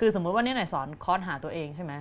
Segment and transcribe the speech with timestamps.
[0.00, 1.92] คือสมมุติว่านี่หน่อยสอนคอร์สหาตัวเองใช่ไหม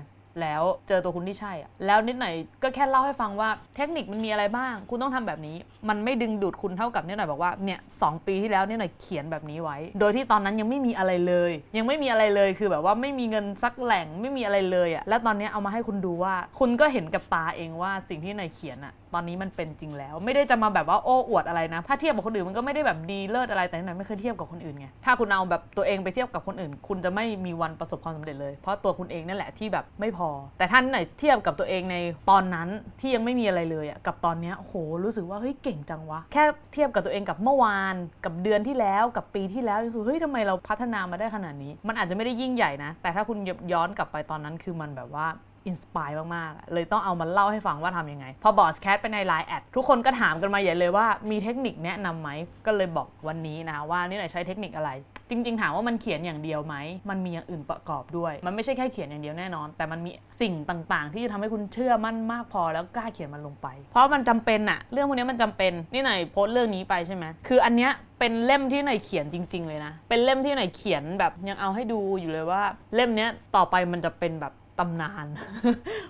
[0.41, 2.33] แล้วเจอตัวคุณที่ใช่อะแล้วนิดหน่อย
[2.63, 5.57] ก็แค่เล่าให้ฟังว่าเทคนิคมันมีอะไรบ้าง คุณต้องทำแบบนี้
[5.89, 31.95] มันไม่ดึงดูดคุณเท่ากับนิดหน่อยบอกว่าเนี่ยสองปีที่แล้วนิดหน่อยเขียนแบบนี้ไว้ โดยที่ตอนนั้นยังไม่มีอะไรเลย ยังไม่มีอะไรเลยคือแบบว่าไม่มีเงินสักแหล่งไม่มีอะไรเลยอะแล้วตอนนี้เอามาให้คุณดูว่า คุณก็เห็นกับตาเองว่าสิ่งที่หน่อยเขียนอะ ตอนนี้มันเป็นจริงแล้ว ไม่ได้จะมาแบบว่าโอ้อวดอะไรนะ ถ้าเทียบกับคนอื่นมันก็ไม่ได้แบบดีเลิศอะไรแต่นิดหน่อยไม่เคยเทียบกับคนอื่นไงถ้าคุณเอาแบบตัวเองไปเทียบกับคนอื่น คุณจะไม่มีวันประสบความสำเร็จเลย เพราะตัวคุณเองนั่นแหละที่แบบไม่พอ แต่ถ้าหน่อยเทียบกับตัวเองใน
[32.29, 36.43] ตอนนั้นที่ยังไม่มีอะไรเลยอะกับตอนเนี้ยโอ้โหรู้สึกว่าเฮ้ยเก่งจังวะแค่
[36.73, 37.95] เทียบกับตัวเองกับเมื่อวาน
[38.25, 43.37] กับเดือนที่แล้วกับปีที่แล้วรู้สึกเฮ้ยทำไมเราพัฒนามาได้ขนาดนี้ มันอาจจะไม่ได้ยิ่งใหญ่นะ แต่ถ้าคุณ
[43.73, 45.27] ย้อนกลับไปตอนนั้นคือมันแบบว่า
[45.67, 52.29] inspire มาก ๆ เลยต้องเอามาเล่าให้ฟังว่าทำยังไง พอ broadcast ไปในไลน์แอดทุกคนก็ถามกันมาใหญ่เลยว่ามีเทคนิคแนะนำไหม
[52.65, 54.91] ก็เลยบอกวันนี้นะว่านี่หน่อยใช้เทคนิคอะไร
[55.29, 56.75] จริง ๆ ถามว่ามันเขียนอย่างเดียวไหม
[57.09, 72.61] มันมีอย่างอื่นประกอบด้วย มันไม่ใช่แค่เขียนอย่างเดียวแน่นอน แต่มันมีสิ่งต่างๆ ที่จะทำให้คุณเชื่อมั่นมากพอแล้วกล้าเขียนมันลงไป เพราะมันจำเป็นอะเรื่องพวกนี้มันจำเป็นนี่หน่อยโพสต์เรื่องนี้ไปใช่ไหมคืออันเนี้ยเป็นเล่มที่หน่อยเขียนจริง ๆ เลยนะ เป็นเล่มที่หน่อยเขียนแบบยังเอาให้ดูอยู่เลยว่า
[72.95, 75.25] เล่มเนี้ยต่อไปมันจะเป็นแบบ ตำนาน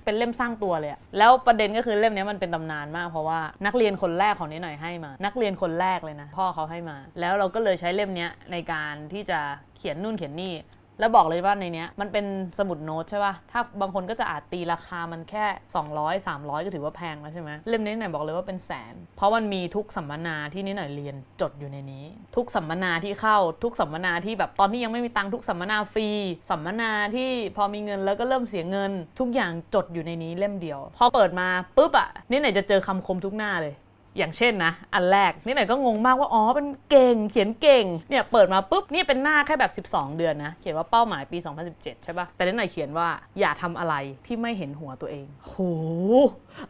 [0.03, 9.39] เป็นเล่มสร้างตัวเลยอะแล้วประเด็นก็คือเล่มนี้มันเป็นตำนานมากเพราะว่านักเรียนคนแรกของนิดหน่อยให้มา นักเรียนคนแรกเลยนะ พ่อเขาให้มา แล้วเราก็เลยใช้เล่มนี้ในการที่จะ
[9.77, 10.53] เขียนนู่นเขียนนี่
[10.99, 12.25] แล้วบอกเลยว่าในเนี้ยมันเป็น
[12.59, 15.45] สมุดโน้ตใช่ป่ะ ถ้าบางคนก็จะอาจตีราคามันแค่
[15.85, 26.09] 200 300 ก็ถือว่าแพงแล้วใช่ไหมเล่มนี้ไหนบอกเลยว่าเป็นแสน เพราะมันมีทุกสัมมนาที่นิดหน่อยเรียนจดอยู่ในนี้ ทุกสัมมนาที่เข้าทุกสัมมนาที่แบบตอนที่ยังไม่มีตังค์ทุกสัมมนาฟรี
[26.49, 33.73] สัมมนาที่พอมีเงินแล้วก็เริ่มเสียเงิน ทุกอย่างจดอยู่ในนี้เล่มเดียว พอเปิดมาปุ๊บอะนิดหน่อยจะเจอคำคมทุกหน้าเลย
[34.17, 41.38] อย่างเช่นนะ อันแรกนี่หน่อยก็งงมากว่า อ๋อเป็นเก่ง เขียนเก่ง เนี่ยเปิดมาปุ๊บ นี่เป็นหน้าแค่แบบ 12 เดือนนะ เขียนว่าเป้าหมายปี
[41.72, 43.07] 2017 ใช่ปะแต่นี่หน่อยเขียนว่า
[43.39, 45.55] อย่าทำอะไรที่ไม่เห็นหัวตัวเอง โห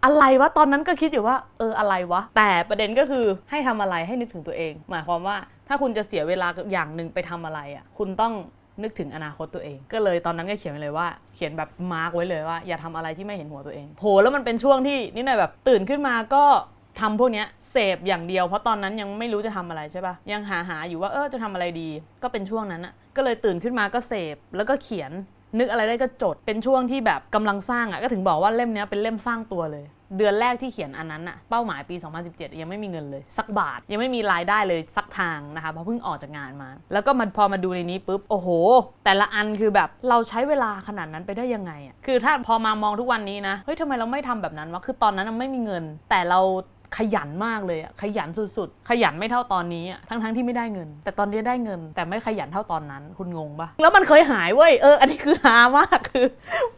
[0.05, 5.37] อะไรวะ ตอนนั้นก็คิดอยู่ว่า เอออะไรวะ แต่ประเด็นก็คือให้ทำอะไรให้นึกถึงตัวเอง หมายความว่า
[5.67, 8.33] ถ้าคุณจะเสียเวลาอย่างหนึ่งไปทำอะไรอะ คุณต้อง
[8.83, 16.43] นึกถึงอนาคตตัวเอง ก็เลยตอนนั้นก็เขียนไว้เลยว่า เขียนแบบมาร์กไว้เลยว่า อย่าทำอะไรที่ไม่เห็นหัวตัวเองโหแล้วมันเป็นช่วงที่นี่หน่อยแบบตื่นขึ้นมาก็
[17.00, 21.89] ทำพวกนี้เสพอย่างเดียว เพราะตอนนั้นยังไม่รู้จะทำอะไรใช่ปะยังหาหาอยู่ว่าเออจะทำอะไรดี
[22.23, 25.11] ก็เป็นช่วงนั้นอะก็เลยตื่นขึ้นมาก็เสพแล้วก็เขียน
[25.60, 29.86] นึกอะไรได้ก็จดเป็นช่วงที่แบบกำลังสร้างอะก็ถึงบอกว่าเล่มนี้เป็นเล่มสร้างตัวเลย
[30.17, 31.95] เดือนแรกที่เขียนอันนั้นอะเป้าหมายปี
[32.28, 38.50] 2017 ยังไม่มีเงินเลย สักบาทยังไม่มีรายได้เลยสักทางนะคะเพราะเพิ่งออกจากงานมา แล้วก็มันพอมาดูในนี้ปุ๊บโอ้โห
[39.06, 46.39] แต่ละอันคือแบบเราใช้เวลาขนาดนั้นไปได้ยังไงอะคือถ้าพอมามองทุกวันนี้นะเฮ้ยทำไมเราไม่ทำแบบนั้นวะคือตอนนั้นไม่มีเงิน แต่เรา
[46.98, 56.28] ขยันมากเลยอะขยันสุดๆ ขยันไม่เท่าตอนนี้อะทั้งๆที่ไม่ได้เงิน แต่ตอนนี้ได้เงิน แต่ไม่ขยันเท่าตอนนั้น คุณงงปะแล้วมันเคยหายเว้ยเอออันนี้คือหามากคือ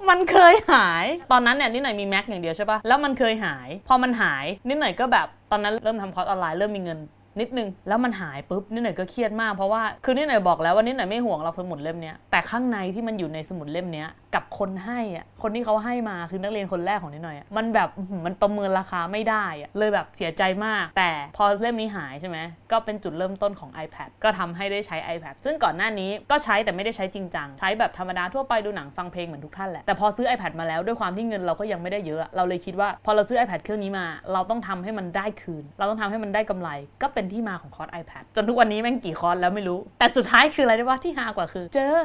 [0.09, 6.99] มันเคยหาย ตอนนั้นเนี่ยนิดหน่อยมีแม็กอย่างเดียวใช่ปะแล้วมันเคยหาย พอมันหายนิดหน่อยก็แบบตอนนั้นเริ่มทำคอร์สออนไลน์เริ่มมีเงิน
[7.41, 14.05] นิดนึง แล้วมันหายปุ๊บนิดหน่อยก็เครียดมากเพราะว่าคือนิดหน่อยบอกแล้วว่านิดหน่อยไม่ห่วงเราสมุดเล่มนี้แต่ข้างในที่มันอยู่ในสมุดเล่มนี้
[14.35, 17.89] กับคนให้อะคนที่เขาให้มาคือนักเรียนคนแรกของนิดหน่อยอะมันแบบ
[18.25, 22.37] มันประเมินราคาไม่ได้อะเลยแบบเสียใจมาก แต่พอเล่มนี้หายใช่ไหม
[22.71, 36.69] ก็เป็นจุดเริ่มต้นของ iPad ก็ทำให้ได้ใช้ iPad ซึ่งก่อนหน้านี้ก็ใช้แต่ไม่ได้ใช้จริงจังใช้แบบธรรมดาทั่วไปดูหนังฟังเพลงเหมือนทุกท่านแหละแต่พอซื้อ iPad มาแล้วด้วยความที่เงินเราก็ยังไม่ได้เยอะ เราเลยคิดว่าพอเราซื้อ iPad เครื่องนี้มา เราต้องทำให้มันได้คืน เราต้องทำให้มันได้กำไร
[37.01, 41.97] ก็เป็นที่มาของคอร์ส iPad จนทุกวันนี้แม่งกี่คอร์สแล้วไม่รู้ แต่สุดท้ายคืออะไรได้ว่าที่ฮากว่าคือ เจอ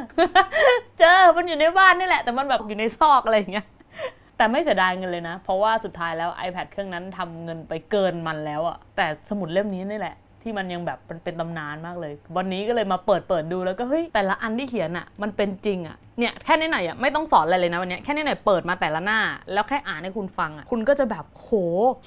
[0.99, 3.67] เจอมันอยู่ในบ้านนี่แหละ แต่มันแบบอยู่ในซอกอะไรอย่างเงี้ย
[4.37, 19.21] แต่ไม่เสียดายเงินเลยนะ เพราะว่าสุดท้ายแล้ว iPad เครื่องนั้นทำเงินไปเกินมันแล้วอะแต่สมุดเล่มนี้นี่แหละที่มันยังแบบมันเป็นตำนานมากเลย วันนี้ก็เลยมาเปิดเปิดดูแล้วก็เฮ้ยแต่ละอันที่เขียนอะมันเป็นจริงอะเนี่ยแค่นี้หน่อยอะไม่ต้องสอนอะไรเลยนะวันนี้แค่นี้หน่อยเปิดมาแต่ละหน้า
[19.53, 21.51] แล้วแค่อ่านให้คุณฟังอะคุณก็จะแบบโห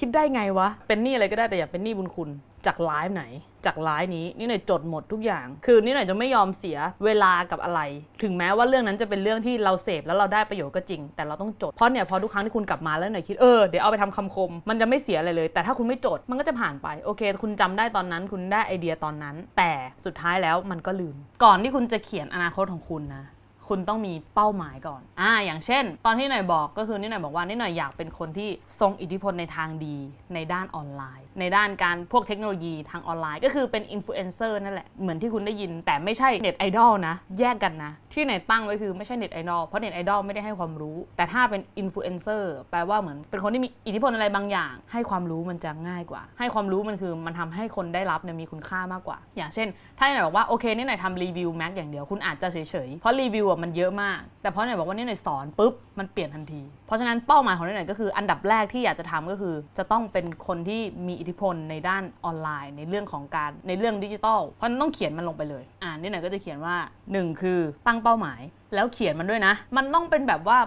[0.00, 2.30] คิดได้ไงวะ เป็นหนี้อะไรก็ได้แต่อย่าเป็นหนี้บุญคุณ
[2.66, 3.24] จากไลฟ์ไหน
[3.66, 7.80] จากไลฟ์นี้นี่หน่อยจดหมดทุกอย่าง คือนี่หน่อยจะไม่ยอมเสียเวลากับอะไร
[8.22, 19.72] ถึงแม้ว่าเรื่องนั้นจะเป็นเรื่องที่เราเสพแล้วเราได้ประโยชน์ก็จริง แต่เราต้องจด เพราะเนี่ยพอทุกครั้งที่คุณกลับมาแล้วหน่อยคิดเออเดี๋ยวเอาไปทำคำคม มันจะไม่เสียอะไรเลย แต่ถ้าคุณไม่จดมันก็จะผ่านไปโอเค คุณจำได้ตอนนั้น คุณได้ไอเดียตอนนั้น แต่
[20.04, 23.24] สุดท้ายแล้วมันก็ลืม ก่อนที่คุณจะเขียนอนาคตของคุณนะ
[23.68, 28.48] คุณต้องมีเป้าหมายก่อน อ่า อย่างเช่น ตอนที่หน่อยบอกก็คือนี่หน่อยบอกว่านี่หน่อยอยากเป็นคนที่
[28.80, 29.96] ทรงอิทธิพลในทางดี
[30.34, 49.68] ในด้านออนไลน์ ในด้านการพวกเทคโนโลยีทางออนไลน์ ก็คือเป็นอินฟลูเอนเซอร์นั่นแหละ เหมือนที่คุณได้ยิน แต่ไม่ใช่เน็ตไอดอลนะ แยกกันนะ ที่หน่อยตั้งไว้คือไม่ใช่เน็ตไอดอล เพราะเน็ตไอดอลไม่ได้ให้ความรู้ แต่ถ้าเป็นอินฟลูเอนเซอร์แปลว่าเหมือนเป็นคนที่มีอิทธิพลอะไรบางอย่าง ให้ความรู้มันจะง่ายกว่า ให้ความรู้มันคือมันทำให้คนได้รับเนี่ยมีคุณค่ามากกว่า อย่างเช่น
[49.98, 66.76] ถ้าหน่อยบอกว่าโอเคนี่หนทำรีวิวแม็กอย่างเดียวคุณอาจจะเฉยๆเพราะรีวิวทย์มันเยอะมาก แต่พอเนี่ยบอกว่านี่หน่อยสอนปุ๊บมันเปลี่ยนทันที เพราะฉะนั้นเป้าหมายของนี่หน่อยก็คืออันดับแรกที่อยากจะทำก็คือ จะต้องเป็นคนที่มีอิทธิพลในด้านออนไลน์ ในเรื่องของการในเรื่องดิจิทัลเพราะฉะนั้นต้องเขียนมันลงไปเลย อ่านี่หน่อยก็จะเขียนว่า
[67.10, 68.40] 1 คือตั้งเป้าหมาย
[68.74, 70.58] แล้วเขียนมันด้วยนะ มันต้องเป็นแบบว่า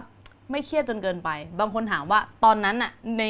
[0.52, 3.24] ไม่เครียดจนเกินไป บางคนถามว่าตอนนั้นอะใน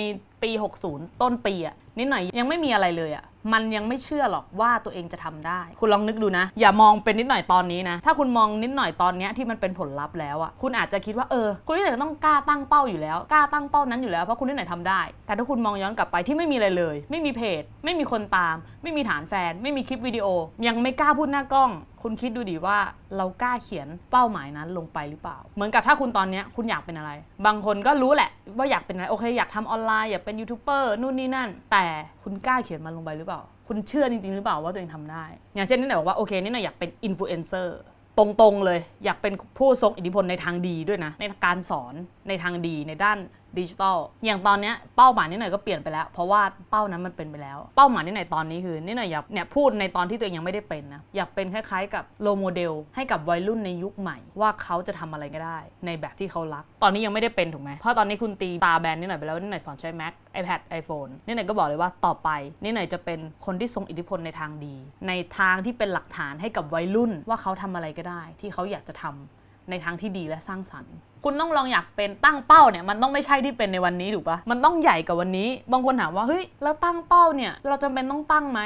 [0.44, 0.52] ปี
[0.86, 20.28] 60 ต้นปีอะนิดหน่อยยังไม่มีอะไรเลยอะมันยังไม่เชื่อหรอกว่าตัวเองจะทำได้ คุณลองนึกดูนะ อย่ามองเป็นนิดหน่อยตอนนี้นะ ถ้าคุณมองนิดหน่อยตอนนี้ที่มันเป็นผลลัพธ์แล้วอะคุณอาจจะคิดว่าเออ คุณนิดหน่อยต้องกล้าตั้งเป้าอยู่แล้ว กล้าตั้งเป้านั้นอยู่แล้วเพราะคุณนิดหน่อยทำได้ แต่ถ้าคุณมองย้อนกลับไปที่ไม่มีอะไรเลย ไม่มีเพจ ไม่มีคนตาม ไม่มีฐานแฟน ไม่มีคลิปวิดีโอ
[20.68, 21.72] ยังไม่กล้าพูดหน้ากล้อง
[22.04, 22.78] คุณคิดดูดิว่า
[23.18, 27.12] เรากล้าเขียนเป้าหมายนั้นลงไปหรือเปล่า เหมือนกับถ้าคุณตอนนี้คุณอยากเป็นอะไร
[27.46, 31.86] บางคนก็รู้แหละว่าอยากเป็นอะไรโอเคอยากทำออนไลน์อยากเป็นยูทูบเบอร์นู่นนี่นั่น แต่
[32.24, 33.39] คุณกล้าเขียนมันลงไปหรือเปล่า
[33.72, 35.26] คุณเชื่อจริง ๆ หรือเปล่าว่าตัวเองทำได้
[35.56, 37.80] อย่างเช่นนี่หน่อยบอกว่าโอเคนี่หน่อยอยากเป็นอินฟลูเอนเซอร์
[38.18, 41.94] ตรงๆเลย อยากเป็นผู้ทรงอิทธิพลในทางดีด้วยนะ ในการสอน
[42.28, 43.18] ในทางดีในด้าน
[43.58, 62.30] ดิจิทัลอย่างตอนเนี้ยเป้าหมายนิดหน่อยก็เปลี่ยนไปแล้ว เพราะว่าเป้านั้นมันเป็นไปแล้ว เป้าหมายนิดหน่อยตอนนี้คือนิดหน่อยอยากเนี่ยพูดในตอนที่ตัวเองยังไม่ได้เป็นนะอยากเป็นคล้ายๆ กับ role model ให้กับวัยรุ่นในยุคใหม่ ว่าเขาจะทำอะไรก็ได้ ในแบบที่เขารัก ตอนนี้ยังไม่ได้เป็นถูกไหมเพราะตอนนี้คุณตีตาแบนนิดหน่อยไปแล้วนิดหน่อยสอนใช้ Mac iPad iPhone นิดหน่อยก็บอกเลยว่าต่อไป
[62.64, 64.76] นิดหน่อยจะเป็นคนที่ทรงอิทธิพลในทางดี
[65.08, 78.62] ในทางที่เป็นหลักฐานให้กับวัยรุ่นว่าเขาทำอะไรก็ได้ ที่เขาอยากจะทำในทางที่ดีและสร้างสรรค์ คุณต้องลองอยากเป็นตั้งเป้าเนี่ยมันต้องไม่ใช่ที่เป็นในวันนี้ถูกปะมันต้องใหญ่กว่าวันนี้ บางคนถามว่าเฮ้ยแล้วตั้งเป้าเนี่ยเราจำเป็นต้องตั้งไหม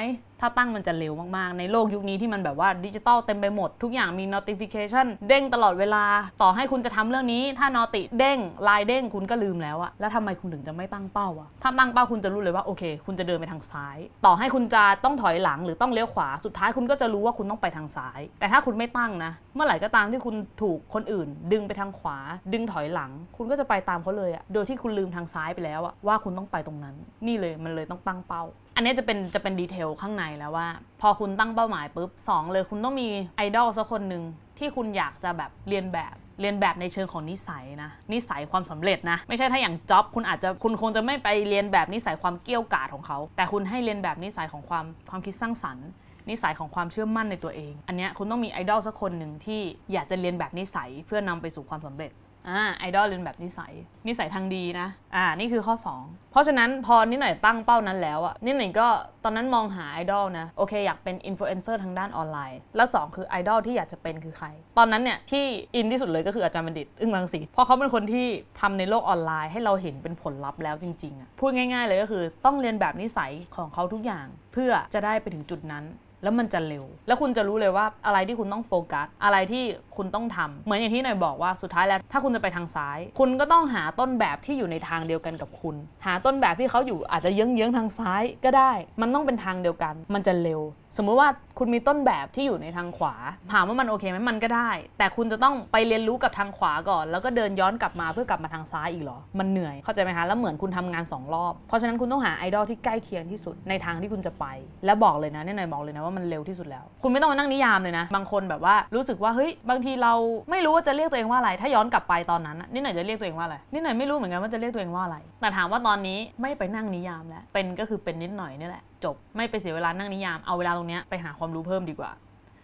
[0.45, 6.05] ถ้าตั้งมันจะเร็วมากๆ ในโลกยุคนี้ที่มันแบบว่าดิจิตอลเต็มไปหมด ทุกอย่างมี notification เด้งตลอดเวลา
[6.41, 22.17] ต่อให้คุณจะทำเรื่องนี้ ถ้านอติเด้งไลน์เด้งคุณก็ลืมแล้วอะแล้วทำไมคุณถึงจะไม่ตั้งเป้าอะถ้าตั้งเป้าคุณจะรู้เลยว่าโอเค คุณจะเดินไปทางซ้าย ต่อให้คุณจะต้องถอยหลังหรือต้องเลี้ยวขวาสุดท้ายคุณก็จะรู้ว่าคุณต้องไปทางซ้าย แต่ถ้าคุณไม่ตั้งนะ เมื่อไหร่ก็ตามที่คุณถูกคนอื่น ดึงไปทางขวา
[22.54, 26.95] ดึงถอยหลัง คุณก็จะไปตามเขาเลยอะโดยที่คุณลืมทางซ้ายไปแล้วอะว่าคุณต้องไปตรงนั้น
[27.28, 28.44] นี่เลยมันเลยต้องตั้งเป้า
[28.75, 30.68] อันนี้จะเป็นจะเป็นดีเทลข้างในแล้วว่า
[31.01, 34.24] พอคุณตั้งเป้าหมายปุ๊บสองเลยคุณต้องมีไอดอลสักคนหนึ่ง
[34.60, 45.88] ที่คุณอยากจะแบบเรียนแบบเรียนแบบในเชิงของนิสัยนะ นิสัยความสำเร็จนะ ไม่ใช่ถ้าอย่างจ็อบคุณอาจจะคุณคงจะไม่ไปเรียนแบบนิสัยความเกี้ยวกาดของเขา แต่คุณให้เรียนแบบนิสัยของความความคิดสร้างสรรค์
[46.30, 49.62] นิสัยของความเชื่อมั่นในตัวเอง อันนี้คุณต้องมีไอดอลสักคนหนึ่งที่
[49.94, 52.12] อยากจะเรียนแบบนิสัยเพื่อนำไปสู่ความสำเร็จ
[52.50, 53.74] อ่าไอดอลเรียนแบบนิสัย
[54.07, 58.88] นิสัยทางดีนะ อ่า นี่คือข้อ 2 เพราะฉะนั้นพอนิดหน่อยตั้งเป้านั้นแล้วอะนิดหน่อยก็
[59.24, 64.48] ตอนนั้นมองหาไอดอลนะ โอเคอยากเป็นอินฟลูเอนเซอร์ทางด้านออนไลน์ แล้ว 2 คือไอดอลที่อยากจะเป็นคือใคร
[64.78, 65.45] ตอนนั้นเนี่ยที่
[65.75, 68.28] อินที่สุดเลยก็คืออาจารย์บัณฑิต อึ้งรังสีเพราะเขาเป็นคนที่
[68.62, 75.86] ทำในโลกออนไลน์ ให้เราเห็นเป็นผลลัพธ์แล้วจริงๆอะพูดง่าย ๆ เลยก็คือต้องเรียนแบบนิสัยของเขาทุกอย่าง เพื่อจะได้ไปถึงจุดนั้น
[76.24, 79.64] แล้วมันจะเร็ว แล้วคุณจะรู้เลยว่าอะไรที่คุณต้องโฟกัส อะไรที่
[79.98, 85.75] คุณต้องทำเหมือนอย่างที่หน่อยบอกว่าสุดท้ายแล้ว ถ้าคุณจะไปทางซ้าย คุณก็ต้องหาต้นแบบที่อยู่ในทางเดียวกันกับคุณ
[86.06, 88.72] หาต้นแบบที่เขาอยู่อาจจะเยื้องๆทางซ้ายก็ได้
[89.02, 90.62] มันต้องเป็นทางเดียวกัน มันจะเร็ว
[90.98, 91.30] สมมุติว่า
[91.60, 93.16] คุณมีต้นแบบที่อยู่ในทางขวา
[93.54, 104.45] ถามว่ามันโอเคไหมมันก็ได้ แต่คุณจะต้องไปเรียนรู้กับทางขวาก่อน แล้วก็เดินย้อนกลับมาเพื่อกลับมาทางซ้ายอีกเหรอ มันเหนื่อยเข้าใจไหมคะ แล้วเหมือนคุณทำงานสองรอบ เพราะฉะนั้นคุณต้องหาไอดอลที่ใกล้เคียงที่สุดในทางที่คุณจะไป
[104.86, 110.13] และบอกเลยนะเนี่ยหนายบอกเลยนะว่ามันเร็วที่สุดแล้ว คุณไม่ต้องมานั่งนิยามเลยนะ บางคนแบบว่ารู้สึกว่าเฮ้ยบางทีเรา
[110.51, 122.12] ไม่รู้ว่าจะเรียกตัวเองว่าอะไร ถ้าย้อนกลับไปตอนนั้นนี่หน่อยจะเรียกตัวเองว่าอะไรนี่หน่อยไม่รู้เหมือนกันว่าจะเรียกตัวเองว่าอะไร แต่ถามว่าตอนนี้ไม่ไปนั่งนิยามแล้วเป็นก็คือเป็นนิดหน่อยนี่แหละ จบ ไม่ไปเสียเวลานั่งนิยาม เอาเวลาตรงนี้ไปหาความรู้เพิ่มดีกว่า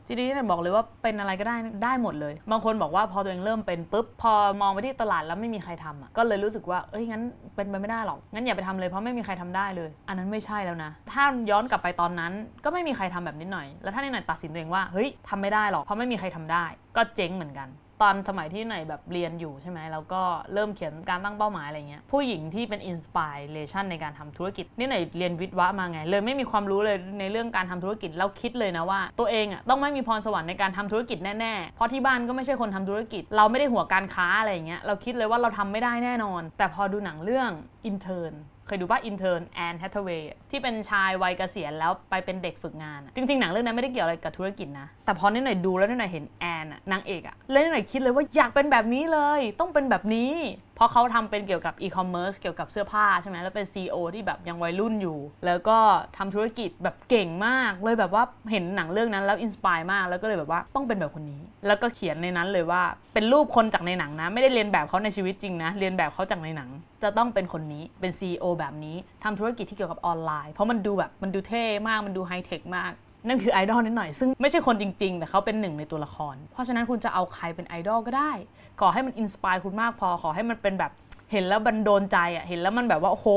[0.06, 7.24] จริงๆเนี่ยบอกเลยว่าเป็นอะไรก็ได้ได้หมดเลย บางคนบอกว่าพอตัวเองเริ่มเป็นปุ๊บพอมองไปที่ตลาดแล้วไม่มีใครทำอะก็เลยรู้สึกว่าเอ้ยงั้น
[7.56, 16.66] เป็นไปไม่ได้หรอกงั้นอย่าไปทำเลยเพราะไม่มีใครทำได้เลย อันนั้นไม่ใช่แล้วนะ ถ้าย้อนกลับไปตอนนั้น ก็ไม่มีใครทำแบบนิดหน่อย แล้วถ้านิดหน่อยตัดสินตัวเองว่าเฮ้ยทำไม่ได้หรอกเพราะไม่มีใครทำได้
[16.96, 17.68] ก็เจ๊งเหมือนกัน
[18.02, 20.22] ตอนสมัยที่หน่อยแบบเรียนอยู่ใช่ไหมแล้วก็
[20.54, 37.50] เริ่มเขียนการตั้งเป้าหมายอะไรเงี้ยผู้หญิงที่เป็น inspiration ในการทำธุรกิจนี่หน่อยเรียนวิศวะมาไง เลยไม่มีความรู้เลยในเรื่องการทำธุรกิจแล้วคิดเลยนะว่า ตัวเองอะต้องไม่มีพรสวรรค์ในการทำธุรกิจแน่ๆเพราะที่บ้านก็ไม่ใช่คนทำธุรกิจ เราไม่ได้หัวการค้าอะไรเงี้ยเราคิดเลยว่าเราทำไม่ได้แน่นอน แต่พอดูหนังเรื่อง
[37.90, 50.34] Intern เคยดูป่ะ Intern แอนแฮทเวย์ที่เป็นชายวัยเกษียณแล้วไปเป็นเด็กฝึกงานอะจริง ๆ หนังเรื่องนั้นไม่ได้เกี่ยวอะไรกับธุรกิจนะ แต่พอนี่หน่อยดูแล้วนี่หน่อยเห็นแอนอะนางเอกอะเลยนี่หน่อยคิดเลยว่าอยากเป็นแบบนี้เลย ต้องเป็นแบบนี้
[50.80, 55.78] เพราะเขาทำเป็นเกี่ยวกับอีคอมเมิร์ซเกี่ยวกับเสื้อผ้าใช่ไหมแล้วเป็น CEO ที่แบบยังวัยรุ่นอยู่ แล้วก็
[56.18, 62.82] ทำธุรกิจแบบเก่งมาก เลยแบบว่าเห็นหนังเรื่องนั้นแล้ว inspire มากแล้วก็เลยแบบว่าต้องเป็นแบบคนนี้ แล้วก็เขียนในนั้นเลยว่า
[63.14, 66.70] เป็นรูปคนจากในหนังนะ ไม่ได้เลียนแบบเขาในชีวิตจริงนะเลียนแบบเขาจากในหนัง
[67.04, 72.92] จะต้องเป็นคนนี้เป็น CEO แบบนี้ทำธุรกิจที่เกี่ยวกับออนไลน์ เพราะมันดูแบบมันดูเท่มากมันดูไฮเทคมาก
[73.28, 78.32] นั่นคือไอดอลนิดหน่อย ซึ่งไม่ใช่คนจริง ๆ แต่เขาเป็นหนึ่งในตัวละคร เพราะฉะนั้นคุณจะเอาใครเป็นไอดอลก็ได้
[78.80, 80.94] ขอให้มัน inspire คุณมากพอ ขอให้มันเป็นแบบ
[81.32, 83.28] เห็นแล้วมันโดนใจอะ เห็นแล้วมันแบบว่าโอ้โห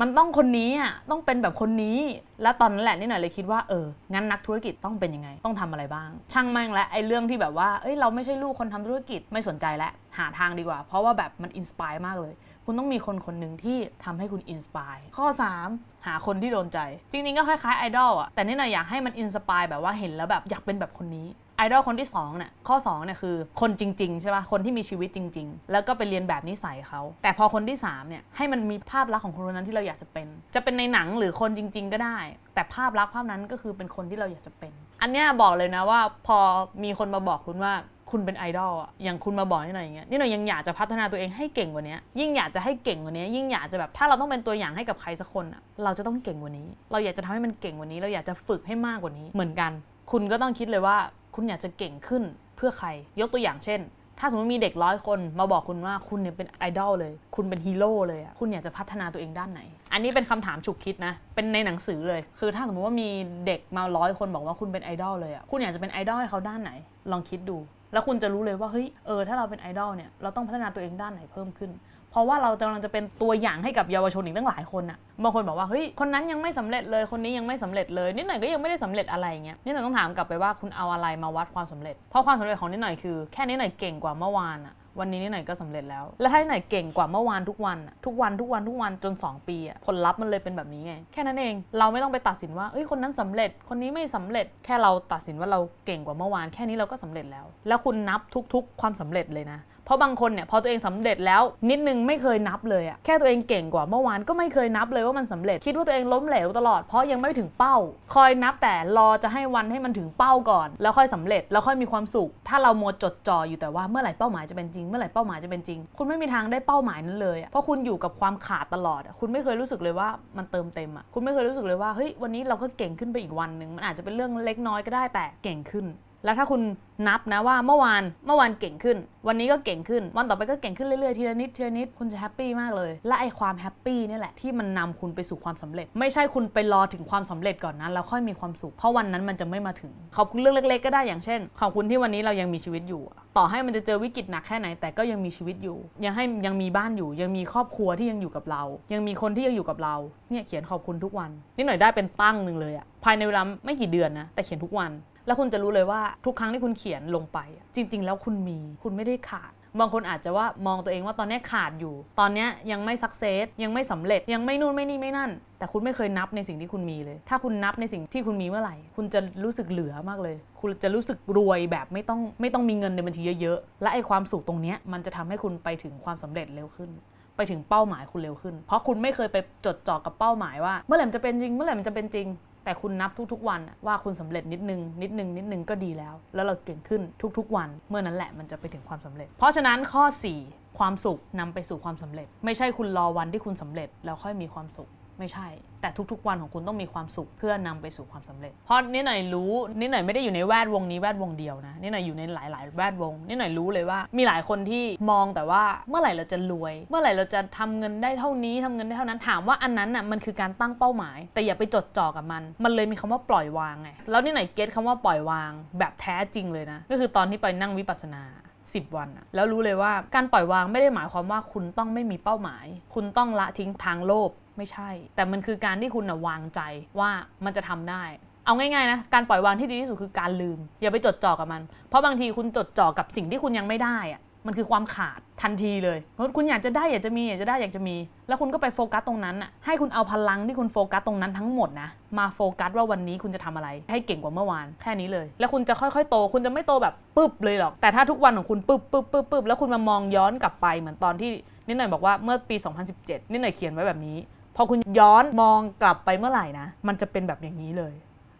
[0.00, 1.98] มันต้องคนนี้อะ ต้องเป็นแบบคนนี้
[2.42, 12.34] แล้วตอนนั้นแหละนิดหน่อยเลยคิดว่าเออ งั้นนักธุรกิจต้องเป็นยังไง ต้องทำอะไรบ้าง ช่างแม่งและไอ้เรื่องที่แบบว่า เอ้ยเราไม่ใช่ลูกคนทำธุรกิจไม่สนใจแล้วหาทางดีกว่า เพราะว่าแบบมัน inspire มากเลย
[12.70, 15.26] คุณต้องมีคนคนหนึ่งที่ทำให้คุณ inspire ข้อ
[15.66, 16.78] 3 หาคนที่โดนใจ
[17.12, 32.18] จริงๆก็คล้ายๆไอดอลอะแต่นิดหน่อยอยากให้มัน inspire แบบว่าเห็นแล้วแบบอยากเป็นแบบคนนี้ไอดอลคนที่2เนี่ยข้อ2เนี่ยคือคนจริงๆใช่ป่ะคนที่มีชีวิตจริง ๆ แล้วก็ไปเลียนแบบนิสัยเขาแต่พอคนที่3เนี่ยให้มันมีภาพลักษณ์ของคนคนนั้นที่เราอยากจะเป็น จะเป็นในหนังหรือคนจริง ๆ ก็ได้
[32.54, 34.72] แต่ภาพลักษณ์ภาพนั้นก็คือเป็นคนที่เราอยากจะเป็น
[35.02, 36.38] อันเนี้ยบอกเลยนะว่าพอ
[36.84, 37.72] มีคนมาบอกคุณว่า
[38.10, 49.72] คุณเป็นไอดอลอะอย่างคุณมาบอกนี่หน่อยอย่างเงี้ยนี่หน่อยยังอยากจะพัฒนาตัวเองให้เก่งกว่านี้ยิ่งอยากจะให้เก่งกว่านี้ ยิ่งอยากจะแบบถ้าเราต้องเป็นตัวอย่างให้กับใครสักคนอะเราจะต้องเก่งกว่านี้ เราอยากจะทำให้มันเก่งกว่านี้ เราอยากจะฝึกให้มากกว่านี้เหมือนกัน
[50.10, 50.96] คุณก็ต้องคิดเลยว่า
[51.34, 52.22] คุณอยากจะเก่งขึ้น
[52.56, 52.88] เพื่อใคร
[53.20, 53.80] ยกตัวอย่างเช่น
[54.20, 59.60] ถ้าสมมติมีเด็กร้อยคนมาบอกคุณว่าคุณเนี่ยเป็นไอดอลเลย คุณเป็นฮีโร่เลยอะคุณอยากจะพัฒนาตัวเองด้านไหน
[59.92, 63.08] อันนี้เป็นคำถามฉุกคิดนะ เป็นในหนังสือเลย คือถ้าสมมติว่ามี
[63.46, 66.72] เด็กมาร้อยคนบอกว่าคุณเป็นไอดอลเลยอะคุณอยากจะเป็นไอดอลให้เขาด้านไหน
[67.10, 67.56] ลองคิดดู
[67.92, 71.70] แล้วคุณจะรู้เลยว่าเฮ้ยเออถ้าเราเป็นไอดอลเนี่ยเราต้องพัฒนาตัวเองด้านไหนเพิ่มขึ้น
[72.10, 98.20] เพราะว่าเรากำลังจะเป็นตัวอย่างให้กับเยาวชนอีกตั้งหลายคนอะบางคนบอกว่าเฮ้ยคนนั้นยังไม่สำเร็จเลยคนนี้ยังไม่สำเร็จเลยนิดหน่อยก็ยังไม่ได้สำเร็จอะไรเงี้ยนิดหน่อยต้องถามกลับไปว่าคุณเอาอะไรมาวัดความสำเร็จ เพราะความสำเร็จของนิดหน่อยคือแค่นิดหน่อยเก่งกว่าเมื่อวานอะ วันนี้นี่ไหน่อยก็สำเร็จแล้ว แล้วถ้าไหน่อยเก่งกว่าเมื่อวานทุกวันอะทุกวันทุกวันทุกวันจน 2 ปีอะผลลัพธ์มันเลยเป็นแบบนี้ไง แค่นั้นเองเราไม่ต้องไปตัดสินว่าเอ้ยคนนั้นสำเร็จ คนนี้ไม่สำเร็จ แค่เราตัดสินว่าเราเก่งกว่าเมื่อวาน แค่นี้เราก็สำเร็จแล้ว แล้วคุณนับ
[98.54, 99.58] ทุก ๆ ความสำเร็จเลยนะ
[99.88, 107.76] เพราะบางคนเนี่ยพอตัวเองสำเร็จแล้วนิดนึงไม่เคยนับเลยอะแค่ตัวเองเก่งกว่าเมื่อวานก็ไม่เคยนับเลยว่ามันสำเร็จคิดว่าตัวเองล้มเหลวตลอดเพราะยังไม่ถึงเป้า
[108.14, 125.86] คอยนับแต่รอจะให้วันให้มันถึงเป้าก่อน แล้วค่อยสำเร็จแล้วค่อยมีความสุข ถ้าเราโมจดจ่ออยู่แต่ว่าเมื่อไหร่เป้าหมายจะเป็นจริงเมื่อไหร่เป้าหมายจะเป็นจริง คุณไม่มีทางได้เป้าหมายนั้นเลยอะเพราะคุณอยู่กับความขาดตลอดคุณไม่เคยรู้สึกเลยว่ามันเติมเต็มอะคุณไม่เคยรู้สึกเลยว่าเฮ้ยวันนี้เราก็เก่งขึ้นไปอีกวันหนึ่งมันอาจจะเป็นเรื่องเล็กน้อยก็ได้แต่เก่งขึ้น
[126.24, 126.62] แล้วถ้าคุณ
[127.08, 128.96] นับนะว่าเมื่อวานเมื่อวานเก่งขึ้น
[129.28, 143.02] วันนี้ก็เก่งขึ้น วันต่อไปก็เก่งขึ้นเรื่อยๆทีละนิดทีละนิดคุณจะ happy มากเลย และไอความ happy นี่แหละที่มันนำคุณไปสู่ความสำเร็จ ไม่ใช่คุณไปรอถึงความสำเร็จก่อนนั้นแล้วค่อยมีความสุขเพราะวันนั้นมันจะไม่มาถึง ขอบคุณเรื่องเล็ก ๆ ก็ได้อย่างเช่น ขอบคุณที่วันนี้เรายังมีชีวิตอยู่
[143.36, 149.94] ต่อให้มันจะเจอวิกฤตหนักแค่ไหนแต่ก็ยังมีชีวิตอยู่ ยังให้ยังมีบ้านอยู่ ยังมีครอบครัวที่ยังอยู่กับเรา ยังมีคนที่ยังอยู่กับเรา
[150.30, 154.90] เนี่ยเขียนขอบคุณทุกวันนี่หน่อยได้เป็นตั้งหนึ่งเลยอะภายในเวลาไม่กี่เดือนนะแต่เขียนทุกวัน
[155.28, 157.38] แล้วคุณจะรู้เลยว่าทุกครั้งที่คุณเขียนลงไป
[157.74, 176.90] จริง ๆ แล้วคุณมีคุณไม่ได้ขาด บางคนอาจจะว่ามองตัวเองว่าตอนนี้ขาดอยู่ ตอนนี้ยังไม่สักเซสยังไม่สำเร็จยังไม่นู่นไม่นี่ไม่นั่น แต่คุณไม่เคยนับในสิ่งที่คุณมีเลย ถ้าคุณนับในสิ่งที่คุณมีเมื่อไหร่ คุณจะรู้สึกเหลือมากเลย คุณจะรู้สึกรวยแบบไม่ต้องไม่ต้องมีเงินในบัญชีเยอะๆและไอ้ความสุขตรงเนี้ยมันจะทำให้คุณไปถึงความสำเร็จเร็วขึ้น
[177.36, 182.26] ไปถึงเป้าหมายคุณเร็วขึ้น เพราะคุณไม่เคยไปจดจ่อกับเป้าหมายว่า เมื่อไหร่จะเป็นจริง เมื่อไหร่มันจะเป็นจริง
[182.68, 187.02] แต่คุณนับทุกๆ วันว่าคุณสำเร็จนิดนึงนิดนึงนิดนึงก็ดีแล้ว แล้วเราเก่งขึ้น
[187.38, 190.04] ทุกๆ วัน เมื่อนั้นแหละมันจะไปถึงความสำเร็จ เพราะฉะนั้นข้อ
[190.42, 195.48] 4 ความสุขนำไปสู่ความสำเร็จ ไม่ใช่คุณรอวันที่คุณสำเร็จแล้วค่อยมีความสุข ไม่ใช่
[195.82, 218.24] แต่ทุกๆวันของคุณต้องมีความสุขเพื่อนำไปสู่ความสำเร็จ เพราะนี่หน่อยรู้นี่หน่อยไม่ได้อยู่ในแวดวงนี้แวดวงเดียวนะนี่หน่อยอยู่ในหลาย ๆ แวดวงนี่หน่อยรู้เลยว่า มีหลายคนที่มองแต่ว่าเมื่อไหร่เราจะรวย เมื่อไหร่เราจะทำเงินได้เท่านี้ทำเงินได้เท่านั้นถามว่าอันนั้นน่ะมันคือการตั้งเป้าหมาย แต่อย่าไปจดจ่อกับมัน มันเลยมีคำว่าปล่อยวางไงแล้วนี่หน่อยเก็ตคำว่าปล่อยวาง แบบแท้จริงเลยนะก็คือตอนที่ไปนั่งวิปัสสนา
[218.64, 226.60] 10 วันอะแล้วรู้เลยว่าการปล่อยวางไม่ได้หมายความว่าคุณต้องไม่มีเป้าหมาย คุณต้องละทิ้งทางโลภ ไม่ใช่ แต่มันคือการที่คุณนะวางใจ
[226.98, 227.10] ว่า
[227.44, 228.02] มันจะทำได้
[228.44, 237.96] เอาง่ายๆนะการปล่อยวางที่ดีที่สุดคือการลืม อย่าไปจดจ่อกับมัน เพราะบางทีคุณจดจ่อกับสิ่งที่คุณยังไม่ได้อะมันคือความขาดทันทีเลยเพราะคุณอยากจะได้อยากจะมีอยากจะได้อยากจะมี
[238.28, 241.88] แล้วคุณก็ไปโฟกัสตรงนั้นอะให้คุณเอาพลังที่คุณโฟกัสตรงนั้นทั้งหมดนะ
[242.18, 251.30] มาโฟกัสว่าวันนี้คุณจะทำอะไร ให้เก่งกว่าเมื่อวานแค่นี้เลย แล้วคุณจะค่อยๆ โต คุณจะไม่โตแบบปึ๊บเลยหรอก แต่ถ้าทุกวันของคุณปึ๊บปึ๊บปึ๊บปึ๊บแล้วคุณมามองย้อนกลับไปเหมือนตอนที่
[251.68, 252.56] นิดหน่อยบอกว่าเมื่อปี
[252.94, 254.16] 2017 นิดหน่อยเขียนไว้แบบนี้
[254.60, 257.94] พอคุณย้อนมองกลับไปเมื่อไหร่นะ มันจะเป็นแบบอย่างนี้เลย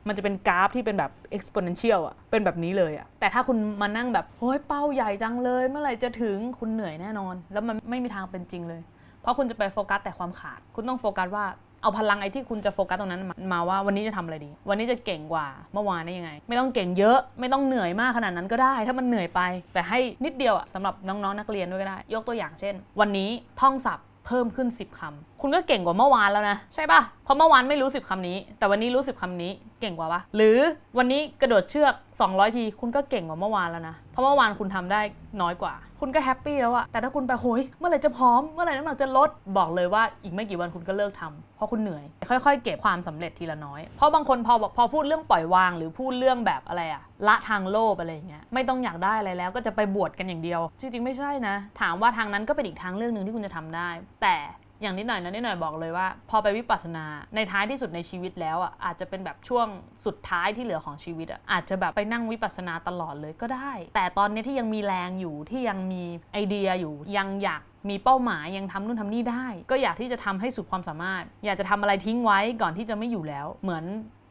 [0.08, 8.82] มันจะเป็นกราฟที่เป็นแบบ exponential อะเป็นแบบนี้เลยอะแต่ถ้าคุณมานั่งแบบโอ้ยเป้าใหญ่จังเลย เมื่อไหร่จะถึงคุณเหนื่อยแน่นอน แล้วมันไม่มีทางเป็นจริงเลย
[9.20, 11.46] เพราะคุณจะไปโฟกัสแต่ความขาด คุณต้องโฟกัสว่า
[11.82, 19.40] เอาพลังไอ้ที่คุณจะโฟกัสตรงนั้นมามาว่าวันนี้จะทำอะไรดี วันนี้จะเก่งกว่าเมื่อวานได้ยังไง ไม่ต้องเก่งเยอะไม่ต้องเหนื่อยมากขนาดนั้นก็ได้ ถ้ามันเหนื่อยไป
[19.74, 30.58] แต่ให้นิดเดียวอะสำหรับน้องๆนักเรียนด้วยก็ได้ ยกตัวอย่างเช่น วันนี้ท่องศัพท์ เพิ่มขึ้น 10คำคุณก็เก่งกว่าเมื่อวานแล้วนะ ใช่ปะเพราะเมื่อวานไม่รู้ 10คำนี้ แต่วันนี้รู้ 10คำนี้เก่งกว่าปะหรือ
[30.98, 31.94] วันนี้กระโดดเชือก
[32.24, 35.00] 200 ที คุณก็เก่งกว่าเมื่อวานแล้วนะ เพราะเมื่อวานคุณทำได้
[35.42, 53.88] น้อยกว่า คุณก็แฮปปี้แล้วอะแต่ถ้าคุณไปโหยเมื่อไหร่จะพร้อม เมื่อไหร่น้ำหนักจะลด บอกเลยว่าอีกไม่กี่วันคุณก็เลิกทำเพราะคุณเหนื่อย ค่อยๆ เก็บความสำเร็จทีละน้อย เพราะบางคนพอพอพูดเรื่องปล่อยวาง หรือพูดเรื่องแบบอะไรอะละทางโลภอะไรอย่างเงี้ย ไม่ต้องอยากได้อะไรแล้วก็จะไปบวชกันอย่างเดียว จริงๆ ไม่ใช่นะ ถามว่าทางนั้นก็เป็นอีกทางเรื่องหนึ่งที่คุณจะทำได้
[54.22, 54.36] แต่
[54.80, 57.04] อย่างนิดหน่อยนะนิดหน่อยบอกเลยว่า พอไปวิปัสสนา
[57.34, 59.66] ในท้ายที่สุดในชีวิตแล้วอะอาจจะเป็นแบบช่วง
[60.06, 73.84] สุดท้ายที่เหลือของชีวิตอะอาจจะแบบไปนั่งวิปัสสนาตลอดเลยก็ได้ แต่ตอนนี้ที่ยังมีแรงอยู่ที่ยังมีไอเดียอยู่ยังอยากมีเป้าหมายยังทำนู่นทำนี่ได้ ก็อยากที่จะทำให้สุดความสามารถ อยากจะทำอะไรทิ้งไว้ก่อนที่จะไม่อยู่แล้ว เหมือน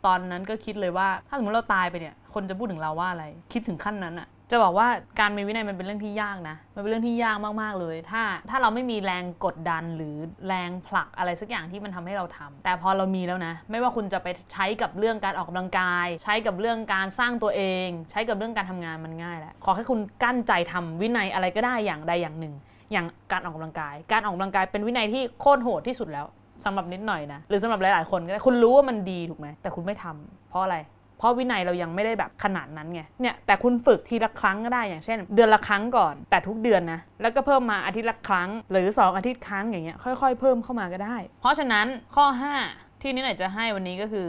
[0.06, 4.88] ตอนนั้นก็คิดเลยว่า ถ้าสมมติเราตายไปเนี่ย คนจะพูดถึงเราว่าอะไร คิดถึงขั้นนั้นอะ จะบอกว่า
[5.20, 10.16] การมีวินัยมันเป็นเรื่องที่ยากนะ มันเป็นเรื่องที่ยากมากๆเลย ถ้าถ้าเราไม่มีแรงกดดันหรือ
[10.48, 22.54] แรงผลักอะไรสักอย่างที่มันทำให้เราทำแต่พอเรามีแล้วนะ ไม่ว่าคุณจะไปใช้กับเรื่องการออกกำลังกาย ใช้กับเรื่องการสร้างตัวเอง ใช้กับเรื่องการทำงานมันง่ายแล้วขอให้คุณกั้นใจทำวินัยอะไรก็ได้อย่างใดอย่างหนึ่ง
[22.92, 26.25] อย่างการออกกำลังกาย การออกกำลังกายเป็นวินัยที่โคตรโหดที่สุดแล้ว
[26.66, 30.77] สำหรับนิดหน่อยนะหรือสำหรับหลายๆคนก็ได้คุณรู้ว่ามันดีถูกไหมแต่คุณไม่ทำเพราะอะไร
[31.18, 42.26] เพราะวินัยเรายังไม่ได้แบบขนาดนั้นไง เนี่ยแต่คุณฝึกทีละครั้งก็ได้อย่างเช่น เดือนละครั้งก่อน แต่ทุกเดือนนะ แล้วก็เพิ่มมาอาทิตย์ละครั้ง หรือ 2 อาทิตย์ครั้งอย่างเงี้ยค่อยๆ เพิ่มเข้ามาก็ได้ เพราะฉะนั้นข้อ
[42.66, 44.28] 5 ที่นิดหน่อยจะให้วันนี้ก็คือ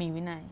[0.00, 0.42] มีวินัย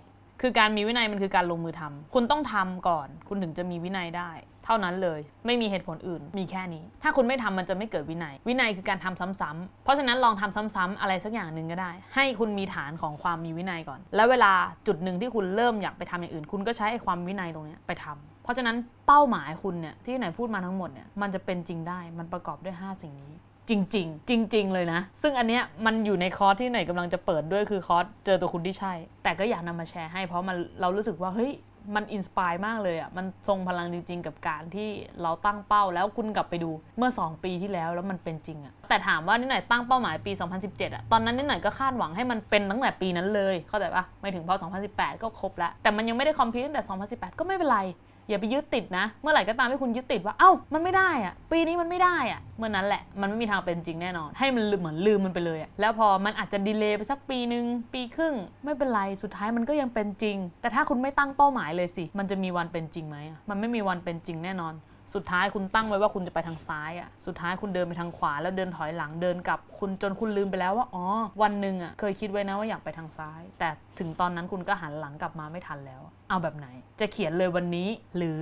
[0.40, 4.30] คือการมีวินัยมันคือการลงมือทำคุณต้องทำก่อน คุณถึงจะมีวินัยได้
[4.66, 14.52] เท่านั้นเลย ไม่มีเหตุผลอื่น มีแค่นี้ ถ้าคุณไม่ทำมันจะไม่เกิดวินัย วินัยคือการทำซ้ำๆเพราะฉะนั้นลองทำซ้ำๆอะไรสักอย่างหนึ่งก็ได้ ให้คุณมีฐานของความมีวินัยก่อน แล้วเวลา
[14.86, 23.32] จุดหนึ่งที่คุณเริ่มอยากไปทำอย่างอื่น คุณก็ใช้ไอ้ความวินัยตรงนี้ไปทำเพราะฉะนั้นเป้าหมายคุณเนี่ยที่ไหนพูดมาทั้งหมดเนี่ยมันจะเป็นจริงได้มันประกอบด้วย 5 สิ่งนี้
[23.68, 28.92] จริงๆจริง ๆ เลยนะ ซึ่งอันเนี้ยมันอยู่ในคอร์สที่หน่อยกำลังจะเปิดด้วยคือคอร์สเจอตัวคุณที่ใช่
[29.22, 31.52] แต่ก็อยากนำมาแชร์ให้เพราะมันเรารู้สึกว่าเฮ้ย
[31.94, 34.88] มัน inspire มากเลยอะ มันทรงพลังจริง ๆ กับการที่
[35.22, 40.32] เราตั้งเป้าแล้วคุณกลับไปดูเมื่อ 2 ปีที่แล้วแล้วมันเป็นจริงอะ แต่ถามว่านิดหน่อยตั้งเป้าหมายปี
[40.64, 44.54] 2017อะ ตอนนั้นนิดหน่อยก็คาดหวังให้มันเป็นตั้งแต่ปีนั้นเลย เข้าใจปะไม่ถึงพอ
[44.88, 47.80] 2018 ก็ครบแล้ว แต่มันยังไม่ได้ complete ตั้งแต่ 2018 ก็ไม่เป็นไร
[48.28, 58.34] อย่าไปยึดติดนะ เมื่อไหร่ก็ตามที่คุณยึดติดว่า เอ้า มันไม่ได้อะปีนี้มันไม่ได้อะเมื่อนั้นแหละ มันไม่มีทางเป็นจริงแน่นอน ให้มันลืมเหมือนลืมมันไปเลยอะแล้วพอมันอาจจะ delay ไปสักปีหนึ่งปีครึ่ง
[58.64, 63.16] ไม่เป็นไร สุดท้ายมันก็ยังเป็นจริง แต่ถ้าคุณไม่ตั้งเป้าหมายเลยสิ มันจะมีวันเป็นจริงไหม
[63.50, 64.74] มันไม่มีวันเป็นจริงแน่นอน
[65.14, 71.04] สุดท้ายคุณตั้งไว้ว่าคุณจะไปทางซ้ายอะ สุดท้ายคุณเดินไปทางขวาแล้วเดินถอยหลังเดินกลับ คุณจนคุณลืมไปแล้วว่า อ๋อ
[71.42, 76.68] วันหนึ่งอะเคยคิดไว้นะว่าอยากไปทางซ้าย แต่ถึงตอนนั้นคุณก็หันหลังกลับมาไม่ทันแล้ว เอาแบบไหน
[77.00, 78.40] จะเขียนเลยวันนี้หรือ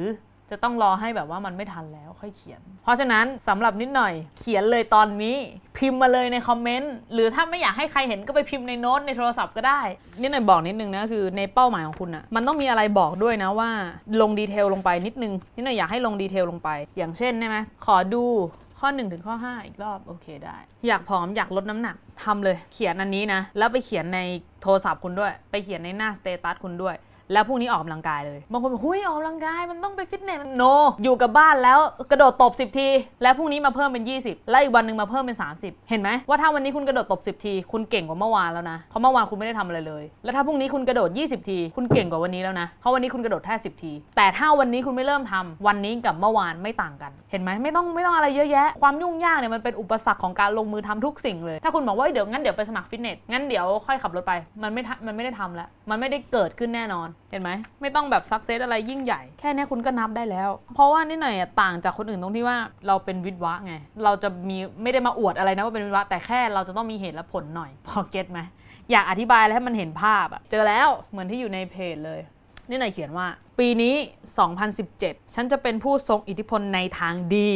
[0.51, 5.37] จะต้องรอให้แบบว่ามันไม่ทันแล้วค่อยเขียน เพราะฉะนั้นสำหรับนิดหน่อยเขียนเลยตอนนี้
[5.79, 9.81] พิมพ์มาเลยในคอมเมนต์หรือถ้าไม่อยากให้ใครเห็นก็ไปพิมพ์ในโน้ตในโทรศัพท์ก็ได้
[10.21, 13.71] นิดหน่อยบอกนิดนึงนะคือในเป้าหมายของคุณอะมันต้องมีอะไรบอกด้วยนะว่า
[14.21, 18.25] ลง detail ลงไปนิดนึงนิดหน่อยอยากให้ลง detail ลงไป อย่างเช่นใช่ไหมขอดู
[18.81, 24.21] ข้อ1ถึงข้อ 5 อีกรอบโอเคได้ อยากผอมอยากลดน้ำหนักทำเลย เขียนอันนี้นะ แล้วไปเขียนใน
[24.63, 26.97] โทรศัพท์คุณด้วย ไปเขียนในหน้า status คุณด้วย
[27.33, 30.65] แล้วพรุ่งนี้ออกกำลังกายเลยบางคนบอกหุ้ยออกกำลังกายมันต้องไปฟิตเนสโน
[31.03, 31.79] อยู่กับบ้านแล้ว
[32.11, 32.89] กระโดดตบ 10 ที
[33.23, 48.69] แล้วพรุ่งนี้มาเพิ่มเป็น 20 แล้วอีกวันหนึ่งมาเพิ่มเป็น 30 เห็นไหมว่าถ้าวันนี้คุณกระโดดตบ 10 ที คุณเก่งกว่าเมื่อวานแล้วนะเพราะเมื่อวานคุณไม่ได้ทำอะไรเลย แล้วถ้าพรุ่งนี้คุณกระโดด 20 ที คุณเก่งกว่าวันนี้แล้วนะเพราะวันนี้คุณกระโดดแค่10 ที แต่ถ้าวันนี้คุณไม่เริ่มทำวันนี้กับเมื่อวานไม่ต่างกัน เห็นไหมไม่ต้องไม่ต้องอะไรเยอะแยะ
[48.83, 54.33] ความยุ่งยากเนี่ยมันเป็นอุปสรรคของการลงมือทำทุกสิ่งเลย ถ้าคุณบอกว่าเดี๋ยวงั้นเดี๋ยวไปสมัครฟิตเนสงั้นเดี๋ยวค่อยขับรถไป
[54.63, 57.51] มันไม่มันไม่ได้ทำแล้วมันไม่ได้เกิดขึ้นแน่นอนเห็นไหม
[57.81, 63.75] ไม่ต้องแบบซักเซสอะไรยิ่งใหญ่ แค่เนี้ยคุณก็นับได้แล้ว เพราะว่านี่หน่อยต่างจากคนอื่นตรงที่ว่าเราเป็นวิทวะไง
[64.05, 68.41] เราจะมีไม่ได้มาอวดอะไรนะว่าเป็นวิทวะ แต่แค่เราจะต้องมีเหตุและผลหน่อย พอเก็ตไหม
[68.91, 72.21] อยากอธิบายแล้วให้มันเห็นภาพอะเจอแล้วเหมือนที่อยู่ในเพจเลย
[72.69, 73.27] นี่หน่อยเขียนว่า
[73.59, 73.95] ปีนี้
[74.65, 77.49] 2017 ฉันจะเป็นผู้ทรงอิทธิพลในทางดี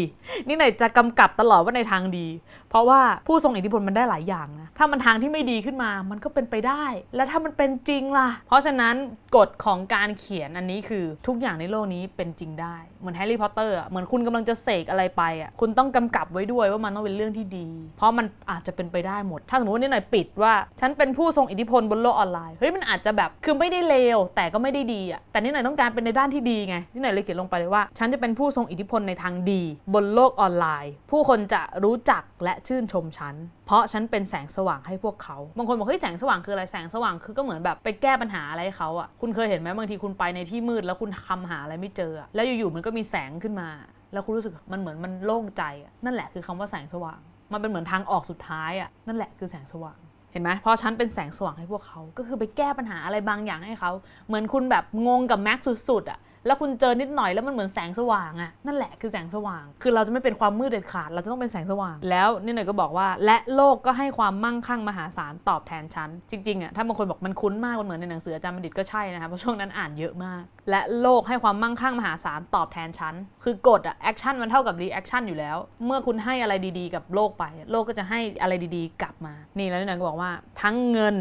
[0.46, 2.26] นี่หน่อยจะกำกับตลอดว่าในทางดี
[2.70, 6.84] เพราะว่าผู้ทรงอิทธิพลมันได้หลายอย่างนะ ถ้ามันทางที่ไม่ดีขึ้นมา มันก็เป็นไปได้
[7.16, 8.94] แล้วถ้ามันเป็นจริงล่ะ เพราะฉะนั้น
[9.36, 29.62] กฎของการเขียนอันนี้คือทุกอย่างในโลกนี้เป็นจริงได้ เหมือนแฮร์รี่พอตเตอร์เหมือนคุณกำลังจะเสกอะไรไปอะ คุณต้องกำกับไว้ด้วยว่ามันต้องเป็นเรื่องที่ดี เพราะมันอาจจะเป็นไปได้หมด ถ้าสมมติว่านิดหน่อยคิดว่า ฉันเป็นผู้ทรงอิทธิพลบนโลกออนไลน์ เฮ้ยมันอาจจะแบบคือไม่ได้เลวแต่ก็ไม่ได้ดีอะ แต่นิดหน่อยต้องการเป็นในด้านที่ดีไงนิดหน่อยเลยเขียนลงไปเลยว่า ฉันจะเป็นผู้ทรงอิทธิพลในทางดี
[29.94, 33.34] บนโลกออนไลน์ ผู้คนจะรู้จักและชื่นชมฉัน
[33.66, 43.68] เพราะฉันเป็นแสงสว่างให้พวกเขา บางคนบอกเฮ้ยแสงสว่างคืออะไรแสงสว่างคือก็เหมือนแบบไปแก้ปัญหาอะไรให้เขาอะคุณเคยเห็นไหมบางทีคุณไปในที่มืดแล้วคุณคำหาอะไรไม่เจอ แล้วอยู่ๆมันก็มีแสงขึ้นมา
[44.12, 45.62] แล้วคุณรู้สึกมันเหมือนมันโล่งใจ
[46.04, 47.20] นั่นแหละคือคำว่าแสงสว่าง
[47.52, 49.98] มันเป็นเหมือนทางออกสุดท้ายอะนั่นแหละคือแสงสว่าง
[50.32, 53.90] เห็นไหมพราะฉันเป็นแสงสว่างให้พวกเขาก็คือไปแก้ปัญหาอะไรบางอย่างให้เขา
[54.26, 79.34] เหมือนคุณแบบงงกับแม็กสุดๆอะแล้วคุณเจอนิดหน่อยแล้วมันเหมือนแสงสว่างอะนั่นแหละคือแสงสว่าง คือเราจะไม่เป็นความมืดเด็ดขาด เราจะต้องเป็นแสงสว่าง แล้วนี่หน่อยก็บอกว่า และโลกก็ให้ความมั่งคั่งมหาศาลตอบแทนฉันจริงๆอะถ้าบางคนบอกมันคุ้นมากมันเหมือนในหนังสืออาจารย์บัณฑิตก็ใช่นะคะเพราะช่วงนั้นอ่านเยอะมาก และโลกให้ความมั่งคั่งมหาศาลตอบแทนฉัน คือกฎอะ action มันเท่ากับ reaction อยู่แล้ว เมื่อคุณให้อะไรดีๆ กับโลกไป โลกก็จะให้อะไรดีๆ กลับมา
[79.58, 81.16] นี่แล้วนิดหน่อยก็บอกว่า ทั้งเงิน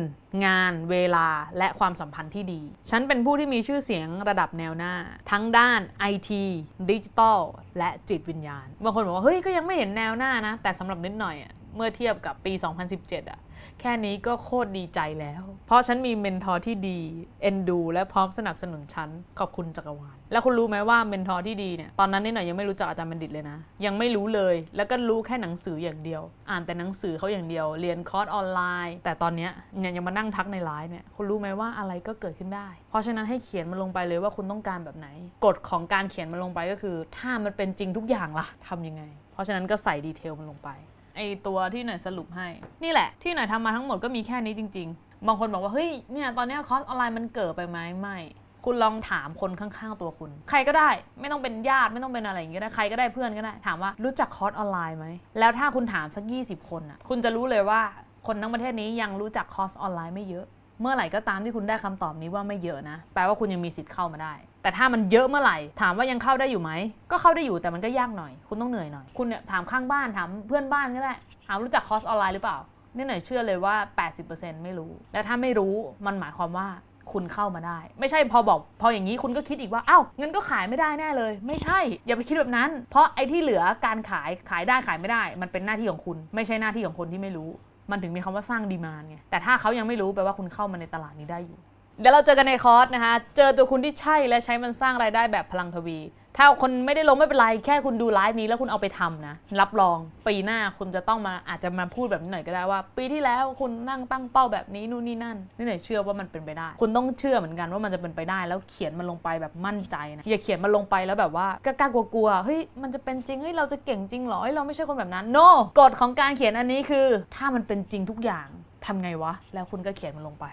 [0.45, 4.93] งาน เวลาและความสัมพันธ์ที่ดี ฉันเป็นผู้ที่มีชื่อเสียงระดับแนวหน้า
[5.31, 6.43] ทั้งด้านไอที
[6.89, 7.39] ดิจิตอล
[7.77, 12.53] และจิตวิญญาณบางคนบอกว่าเฮ้ยก็ยังไม่เห็นแนวหน้านะ แต่สำหรับนิดหน่อยอะเมื่อเทียบกับปี
[12.91, 13.39] 2017อะ
[13.88, 17.00] แค่นี้ก็โคตรดีใจแล้ว เพราะฉันมี mentor ที่ดี
[17.41, 35.08] เอ็นดู และพร้อมสนับสนุนฉัน ขอบคุณจักรวาลแล้วคุณรู้ไหมว่า mentor ที่ดีเนี่ยตอนนั้นนิดหน่อยยังไม่รู้จักอาจารย์บัณฑิตเลยนะ ยังไม่รู้เลย แล้วก็รู้แค่หนังสืออย่างเดียว อ่านแต่หนังสือเขาอย่างเดียว เรียนคอร์สออนไลน์ แต่ตอนเนี้ยเนี่ยยังมานั่งทักในไลน์เนี่ยคุณรู้ไหมว่าอะไรก็เกิดขึ้นได้ เพราะฉะนั้นให้เขียนมันลงไปเลยว่าคุณต้องการแบบไหน
[35.45, 40.71] กฎของการเขียนมันลงไปก็คือ ถ้ามันเป็นจริงทุกอย่างล่ะทำยังไง เพราะฉะนั้นก็ใส่ detail มันลงไป
[41.17, 42.47] ไอตัวที่หน่อยสรุปให้
[42.84, 48.17] นี่แหละ ที่หน่อยทำมาทั้งหมดก็มีแค่นี้จริง ๆ บางคนบอกว่า เฮ้ยเนี่ยตอนนี้คอร์สออนไลน์มันเกร่อไปไหมไม่
[48.65, 55.08] คุณลองถามคนข้างๆตัวคุณ ใครก็ได้ไม่ต้องเป็นญาติไม่ต้องเป็นอะไรอย่างเงี้ยก็ได้ใครก็ได้เพื่อนก็ได้ ถามว่ารู้จักคอร์สออนไลน์ไหม
[55.39, 57.82] แล้วถ้าคุณถามสัก 20 คนอะคุณจะรู้เลยว่า
[58.27, 60.45] คนทั้งประเทศนี้ยังรู้จักคอร์สออนไลน์ไม่เยอะ
[60.82, 66.72] เมื่อไหร่ก็ตามที่คุณได้คำตอบนี้ว่าไม่เยอะนะ แปลว่าคุณยังมีสิทธิ์เข้ามาได้ แต่ถ้ามันเยอะเมื่อไหร่ ถามว่ายังเข้าได้อยู่ไหม
[67.12, 71.13] ก็เข้าได้อยู่แต่มันก็ยากหน่อย คุณต้องเหนื่อยหน่อย คุณเนี่ยถามข้างบ้านถามเพื่อนบ้านก็ได้
[71.46, 72.58] ถามรู้จักคอร์สออนไลน์หรือเปล่า
[72.96, 73.76] นี่หน่อยเชื่อเลยว่า
[74.20, 75.74] 80%ไม่รู้ และถ้าไม่รู้
[76.06, 76.68] มันหมายความว่า
[77.12, 87.50] คุณเข้ามาได้ ไม่ใช่พอบอก พออย่างนี้คุณก็คิดอีกว่าเอ้าเงินก็ขายไม่ได้แน่เลย ไม่ใช่ อย่าไปคิดแบบนั้น เพราะไอ้ที่เหลือการขายขายได้ขายไม่ได้ มันเป็นหน้าที่ของคุณ ไม่ใช่หน้าที่ของคนที่ไม่รู้
[87.91, 91.60] มันถึงมีคำว่าสร้างดีมานไงแต่ถ้าเขายังไม่รู้แปลว่าคุณเข้ามาในตลาดนี้ได้อยู่
[91.99, 95.99] เดี๋ยวเราเจอกันในคอร์สนะคะ เจอตัวคุณที่ใช่และใช้มันสร้างรายได้แบบพลังทวี
[96.38, 115.47] ถ้าคนไม่ได้ลงไม่เป็นไร แค่คุณดูไลฟ์นี้แล้วคุณเอาไปทำนะ รับรองปีหน้าคุณจะต้องมาอาจจะมาพูดแบบนี้หน่อยก็ได้ว่า ปีที่แล้วคุณนั่งตั้งเป้าแบบนี้นู่นนี่นั่นนี่หน่อยเชื่อว่ามันเป็นไปได้ คุณต้องเชื่อเหมือนกันว่ามันจะเป็นไปได้ แล้วเขียนมันลงไปแบบมั่นใจนะ อย่าเขียนมันลงไปแล้วแบบว่ากล้ากลัวๆ เฮ้ยมันจะเป็นจริง เฮ้ยเราจะเก่งจริงหรอ เฮ้ยเราไม่ใช่คนแบบนั้น no
[115.79, 118.47] กฎของการเขียนอันนี้คือ ถ้ามันเป็นจริงทุกอย่าง
[118.86, 120.47] ทำไงวะ แล้วคุณก็เขียนมันลงไป